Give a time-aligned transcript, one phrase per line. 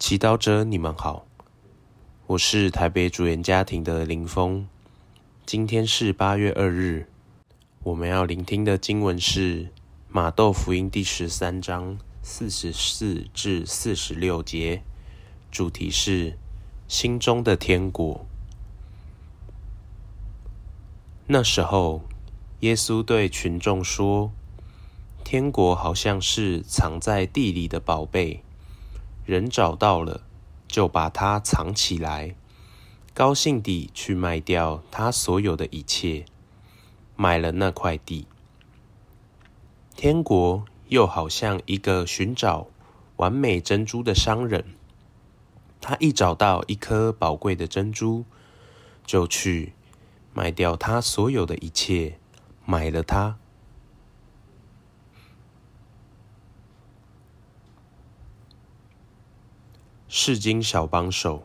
[0.00, 1.26] 祈祷者，你们好，
[2.28, 4.66] 我是台北主言家庭的林峰。
[5.44, 7.06] 今天是八月二日，
[7.82, 9.68] 我们要聆听的经文是
[10.08, 14.82] 马窦福音第十三章四十四至四十六节，
[15.50, 16.38] 主题是
[16.88, 18.24] 心中的天国。
[21.26, 22.00] 那时候，
[22.60, 24.32] 耶稣对群众说
[25.22, 28.42] ：“天国好像是藏在地里的宝贝。”
[29.30, 30.22] 人找到了，
[30.66, 32.34] 就把它藏起来，
[33.14, 36.24] 高兴地去卖掉他所有的一切，
[37.14, 38.26] 买了那块地。
[39.94, 42.66] 天国又好像一个寻找
[43.18, 44.64] 完美珍珠的商人，
[45.80, 48.24] 他一找到一颗宝贵的珍珠，
[49.06, 49.74] 就去
[50.34, 52.18] 卖掉他所有的一切，
[52.66, 53.38] 买了它。
[60.22, 61.44] 世经小帮手，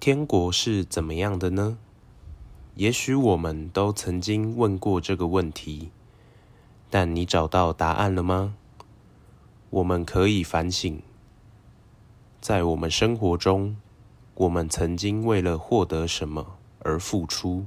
[0.00, 1.78] 天国是怎么样的呢？
[2.74, 5.90] 也许我们都曾经问过这个问题，
[6.90, 8.56] 但你找到答案了吗？
[9.70, 11.00] 我们可以反省，
[12.40, 13.76] 在我们生活中，
[14.34, 17.66] 我们曾经为了获得什么而付出，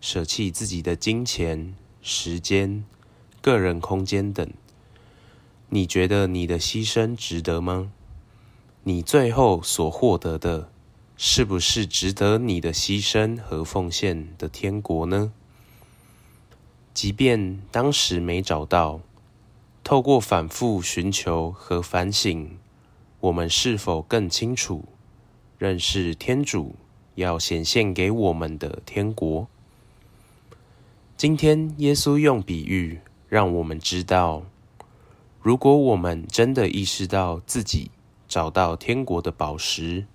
[0.00, 2.84] 舍弃自己的金钱、时间、
[3.40, 4.52] 个人空间等。
[5.68, 7.92] 你觉得你的牺牲值得吗？
[8.88, 10.70] 你最后所获得的，
[11.16, 15.32] 是不是值得你的牺牲和奉献的天国呢？
[16.94, 19.00] 即便当时没找到，
[19.82, 22.56] 透过反复寻求和反省，
[23.18, 24.84] 我们是否更清楚
[25.58, 26.76] 认识天主
[27.16, 29.48] 要显现给我们的天国？
[31.16, 34.44] 今天，耶稣用比喻让我们知道，
[35.42, 37.90] 如果我们真的意识到自己，
[38.28, 40.06] 找到天国的宝石，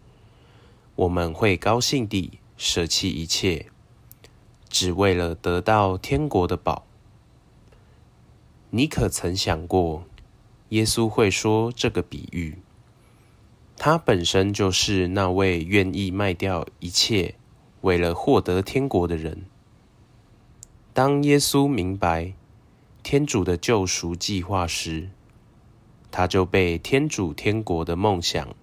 [0.95, 3.67] 我们会高兴地舍弃一切，
[4.69, 6.85] 只为了得到天国的宝。
[8.71, 10.05] 你可曾想过，
[10.69, 12.57] 耶稣会说这个比喻？
[13.77, 17.35] 他本身就是那位愿意卖掉一切，
[17.81, 19.45] 为了获得天国的人。
[20.93, 22.33] 当耶稣明白
[23.01, 25.09] 天主的救赎计划时，
[26.11, 28.53] 他就被天主天国的梦想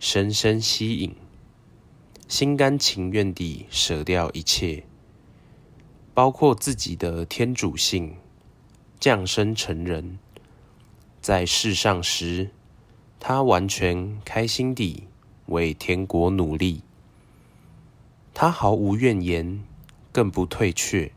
[0.00, 1.14] 深深吸引，
[2.26, 4.84] 心甘情愿地舍掉一切，
[6.14, 8.16] 包括自己的天主性，
[8.98, 10.18] 降生成人。
[11.20, 12.50] 在世上时，
[13.20, 15.04] 他完全开心地
[15.46, 16.82] 为天国努力，
[18.32, 19.62] 他毫无怨言，
[20.10, 21.12] 更不退却。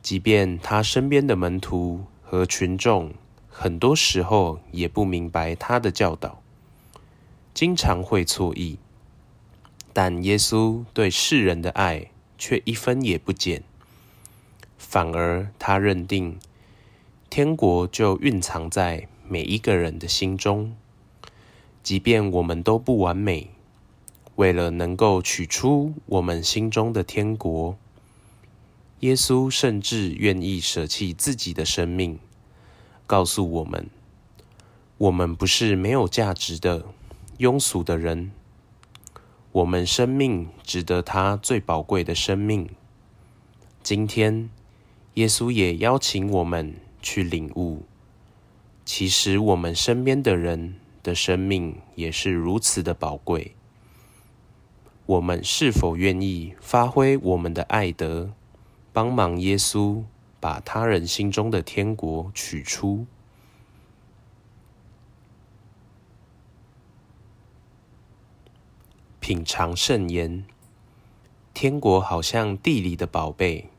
[0.00, 3.12] 即便他身边的门徒和群众，
[3.54, 6.40] 很多时候也不明白他的教导，
[7.52, 8.78] 经常会错意，
[9.92, 12.06] 但耶稣对世人的爱
[12.38, 13.62] 却一分也不减，
[14.78, 16.38] 反而他认定
[17.28, 20.74] 天国就蕴藏在每一个人的心中，
[21.82, 23.50] 即便我们都不完美，
[24.36, 27.76] 为了能够取出我们心中的天国，
[29.00, 32.18] 耶稣甚至愿意舍弃自己的生命。
[33.12, 33.90] 告诉我们，
[34.96, 36.86] 我们不是没有价值的
[37.36, 38.32] 庸俗的人，
[39.52, 42.70] 我们生命值得他最宝贵的生命。
[43.82, 44.48] 今天，
[45.12, 47.82] 耶稣也邀请我们去领悟，
[48.86, 53.54] 其实我们身边的人的生命也是如此的宝贵。
[55.04, 58.30] 我们是否愿意发挥我们的爱德，
[58.90, 60.02] 帮忙耶稣？
[60.42, 63.06] 把他人心中的天国取出，
[69.20, 70.44] 品尝圣言。
[71.54, 73.70] 天国好像地里的宝贝，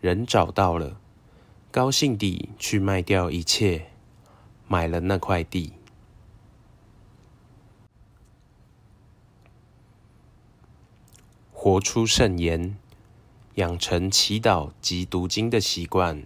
[0.00, 0.98] 人找到了，
[1.70, 3.86] 高兴地去卖掉一切，
[4.66, 5.74] 买了那块地。
[11.52, 12.76] 活出圣言。
[13.56, 16.22] 养成祈祷及读经的习惯，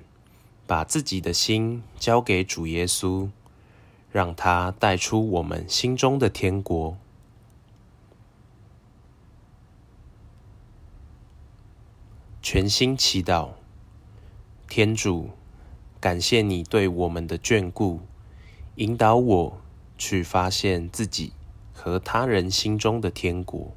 [0.67, 3.31] 把自己的心交给主耶稣，
[4.11, 6.97] 让他带出我们心中的天国。
[12.43, 13.51] 全心祈祷，
[14.69, 15.31] 天主，
[16.01, 18.01] 感谢你对我们的眷顾，
[18.75, 19.61] 引导我
[19.97, 21.33] 去发现自己
[21.73, 23.73] 和他人心中的天国。